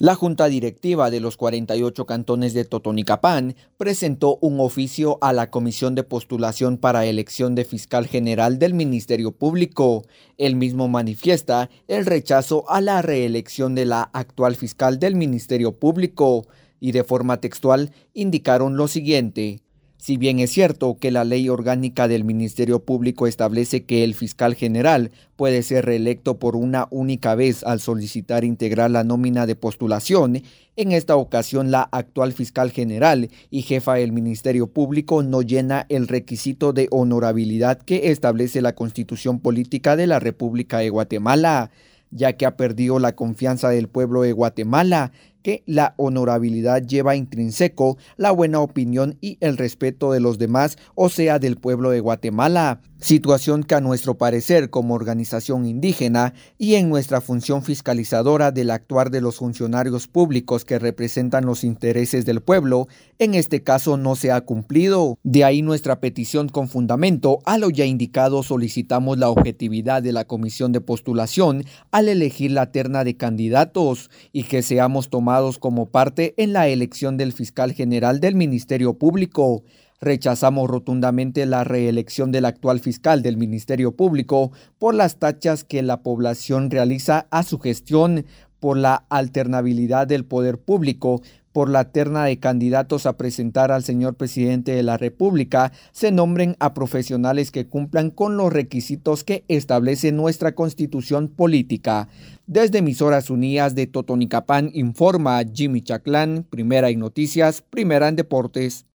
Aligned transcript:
La 0.00 0.14
Junta 0.14 0.46
Directiva 0.46 1.10
de 1.10 1.18
los 1.18 1.36
48 1.36 2.06
cantones 2.06 2.54
de 2.54 2.64
Totonicapán 2.64 3.56
presentó 3.76 4.38
un 4.40 4.60
oficio 4.60 5.18
a 5.22 5.32
la 5.32 5.50
Comisión 5.50 5.96
de 5.96 6.04
Postulación 6.04 6.78
para 6.78 7.04
Elección 7.04 7.56
de 7.56 7.64
Fiscal 7.64 8.06
General 8.06 8.60
del 8.60 8.74
Ministerio 8.74 9.32
Público. 9.32 10.04
El 10.36 10.54
mismo 10.54 10.86
manifiesta 10.86 11.68
el 11.88 12.06
rechazo 12.06 12.64
a 12.70 12.80
la 12.80 13.02
reelección 13.02 13.74
de 13.74 13.86
la 13.86 14.02
actual 14.12 14.54
fiscal 14.54 15.00
del 15.00 15.16
Ministerio 15.16 15.80
Público 15.80 16.46
y 16.78 16.92
de 16.92 17.02
forma 17.02 17.40
textual 17.40 17.90
indicaron 18.14 18.76
lo 18.76 18.86
siguiente. 18.86 19.62
Si 19.98 20.16
bien 20.16 20.38
es 20.38 20.52
cierto 20.52 20.96
que 21.00 21.10
la 21.10 21.24
ley 21.24 21.48
orgánica 21.48 22.06
del 22.06 22.22
Ministerio 22.22 22.84
Público 22.84 23.26
establece 23.26 23.84
que 23.84 24.04
el 24.04 24.14
fiscal 24.14 24.54
general 24.54 25.10
puede 25.34 25.64
ser 25.64 25.86
reelecto 25.86 26.38
por 26.38 26.54
una 26.54 26.86
única 26.90 27.34
vez 27.34 27.64
al 27.64 27.80
solicitar 27.80 28.44
integrar 28.44 28.92
la 28.92 29.02
nómina 29.02 29.44
de 29.44 29.56
postulación, 29.56 30.42
en 30.76 30.92
esta 30.92 31.16
ocasión 31.16 31.72
la 31.72 31.82
actual 31.82 32.32
fiscal 32.32 32.70
general 32.70 33.28
y 33.50 33.62
jefa 33.62 33.94
del 33.94 34.12
Ministerio 34.12 34.68
Público 34.68 35.24
no 35.24 35.42
llena 35.42 35.84
el 35.88 36.06
requisito 36.06 36.72
de 36.72 36.86
honorabilidad 36.92 37.78
que 37.78 38.12
establece 38.12 38.62
la 38.62 38.76
Constitución 38.76 39.40
Política 39.40 39.96
de 39.96 40.06
la 40.06 40.20
República 40.20 40.78
de 40.78 40.90
Guatemala 40.90 41.72
ya 42.10 42.34
que 42.34 42.46
ha 42.46 42.56
perdido 42.56 42.98
la 42.98 43.14
confianza 43.14 43.68
del 43.68 43.88
pueblo 43.88 44.22
de 44.22 44.32
Guatemala, 44.32 45.12
que 45.42 45.62
la 45.66 45.94
honorabilidad 45.96 46.82
lleva 46.82 47.16
intrínseco 47.16 47.98
la 48.16 48.30
buena 48.30 48.60
opinión 48.60 49.16
y 49.20 49.38
el 49.40 49.56
respeto 49.56 50.12
de 50.12 50.20
los 50.20 50.38
demás, 50.38 50.76
o 50.94 51.08
sea, 51.08 51.38
del 51.38 51.56
pueblo 51.56 51.90
de 51.90 52.00
Guatemala, 52.00 52.80
situación 53.00 53.62
que 53.62 53.76
a 53.76 53.80
nuestro 53.80 54.18
parecer 54.18 54.70
como 54.70 54.94
organización 54.94 55.66
indígena 55.66 56.34
y 56.58 56.74
en 56.74 56.88
nuestra 56.88 57.20
función 57.20 57.62
fiscalizadora 57.62 58.50
del 58.50 58.70
actuar 58.70 59.10
de 59.10 59.20
los 59.20 59.36
funcionarios 59.36 60.08
públicos 60.08 60.64
que 60.64 60.80
representan 60.80 61.46
los 61.46 61.62
intereses 61.62 62.26
del 62.26 62.40
pueblo, 62.40 62.88
en 63.20 63.34
este 63.34 63.62
caso 63.62 63.96
no 63.96 64.16
se 64.16 64.32
ha 64.32 64.40
cumplido. 64.40 65.18
De 65.22 65.44
ahí 65.44 65.62
nuestra 65.62 66.00
petición 66.00 66.48
con 66.48 66.68
fundamento 66.68 67.38
a 67.44 67.58
lo 67.58 67.70
ya 67.70 67.84
indicado 67.84 68.42
solicitamos 68.42 69.18
la 69.18 69.30
objetividad 69.30 70.02
de 70.02 70.12
la 70.12 70.24
comisión 70.24 70.72
de 70.72 70.80
postulación 70.80 71.64
al 71.92 72.08
elegir 72.08 72.50
la 72.50 72.72
terna 72.72 73.04
de 73.04 73.16
candidatos 73.16 74.10
y 74.32 74.44
que 74.44 74.62
seamos 74.62 75.08
tomados 75.08 75.27
como 75.58 75.90
parte 75.90 76.32
en 76.38 76.54
la 76.54 76.68
elección 76.68 77.18
del 77.18 77.34
fiscal 77.34 77.72
general 77.72 78.18
del 78.18 78.34
Ministerio 78.34 78.94
Público. 78.94 79.62
Rechazamos 80.00 80.70
rotundamente 80.70 81.44
la 81.44 81.64
reelección 81.64 82.32
del 82.32 82.46
actual 82.46 82.80
fiscal 82.80 83.20
del 83.20 83.36
Ministerio 83.36 83.92
Público 83.94 84.52
por 84.78 84.94
las 84.94 85.18
tachas 85.18 85.64
que 85.64 85.82
la 85.82 86.02
población 86.02 86.70
realiza 86.70 87.26
a 87.30 87.42
su 87.42 87.58
gestión, 87.58 88.24
por 88.58 88.78
la 88.78 89.04
alternabilidad 89.10 90.06
del 90.06 90.24
poder 90.24 90.58
público, 90.58 91.20
por 91.58 91.70
la 91.70 91.90
terna 91.90 92.24
de 92.24 92.38
candidatos 92.38 93.04
a 93.04 93.16
presentar 93.16 93.72
al 93.72 93.82
señor 93.82 94.14
presidente 94.14 94.70
de 94.76 94.84
la 94.84 94.96
República, 94.96 95.72
se 95.90 96.12
nombren 96.12 96.54
a 96.60 96.72
profesionales 96.72 97.50
que 97.50 97.66
cumplan 97.66 98.10
con 98.10 98.36
los 98.36 98.52
requisitos 98.52 99.24
que 99.24 99.42
establece 99.48 100.12
nuestra 100.12 100.54
constitución 100.54 101.26
política. 101.26 102.08
Desde 102.46 102.78
emisoras 102.78 103.28
unidas 103.28 103.74
de 103.74 103.88
Totonicapán 103.88 104.70
informa 104.72 105.42
Jimmy 105.52 105.82
Chaclán, 105.82 106.46
primera 106.48 106.90
en 106.90 107.00
noticias, 107.00 107.60
primera 107.60 108.06
en 108.06 108.14
deportes. 108.14 108.84